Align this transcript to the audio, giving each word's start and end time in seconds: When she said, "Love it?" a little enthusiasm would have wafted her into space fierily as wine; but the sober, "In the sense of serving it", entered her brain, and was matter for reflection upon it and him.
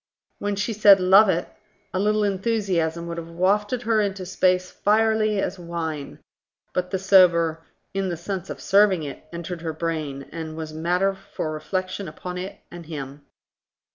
When 0.39 0.55
she 0.55 0.73
said, 0.73 0.99
"Love 0.99 1.29
it?" 1.29 1.47
a 1.93 1.99
little 1.99 2.23
enthusiasm 2.23 3.05
would 3.05 3.17
have 3.19 3.29
wafted 3.29 3.83
her 3.83 4.01
into 4.01 4.25
space 4.25 4.71
fierily 4.71 5.39
as 5.39 5.59
wine; 5.59 6.17
but 6.73 6.89
the 6.89 6.97
sober, 6.97 7.59
"In 7.93 8.09
the 8.09 8.17
sense 8.17 8.49
of 8.49 8.59
serving 8.59 9.03
it", 9.03 9.23
entered 9.31 9.61
her 9.61 9.73
brain, 9.73 10.23
and 10.31 10.57
was 10.57 10.73
matter 10.73 11.13
for 11.13 11.51
reflection 11.51 12.07
upon 12.07 12.39
it 12.39 12.57
and 12.71 12.87
him. 12.87 13.27